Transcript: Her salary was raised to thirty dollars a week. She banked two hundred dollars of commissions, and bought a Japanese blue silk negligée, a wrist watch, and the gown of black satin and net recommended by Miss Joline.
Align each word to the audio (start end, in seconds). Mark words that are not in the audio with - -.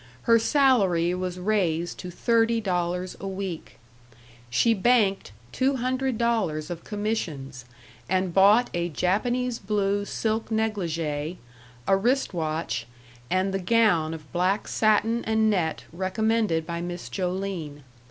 Her 0.23 0.39
salary 0.39 1.13
was 1.13 1.37
raised 1.37 1.99
to 1.99 2.09
thirty 2.09 2.59
dollars 2.59 3.15
a 3.19 3.27
week. 3.27 3.77
She 4.49 4.73
banked 4.73 5.31
two 5.51 5.75
hundred 5.75 6.17
dollars 6.17 6.71
of 6.71 6.83
commissions, 6.83 7.65
and 8.09 8.33
bought 8.33 8.71
a 8.73 8.89
Japanese 8.89 9.59
blue 9.59 10.05
silk 10.05 10.49
negligée, 10.49 11.37
a 11.87 11.95
wrist 11.95 12.33
watch, 12.33 12.87
and 13.29 13.53
the 13.53 13.59
gown 13.59 14.15
of 14.15 14.33
black 14.33 14.67
satin 14.67 15.23
and 15.25 15.51
net 15.51 15.83
recommended 15.93 16.65
by 16.65 16.81
Miss 16.81 17.07
Joline. 17.07 17.83